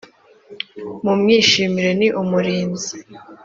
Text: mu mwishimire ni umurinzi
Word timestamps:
mu 1.03 1.13
mwishimire 1.19 1.91
ni 1.99 2.07
umurinzi 2.21 2.95